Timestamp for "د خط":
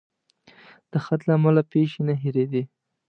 0.91-1.21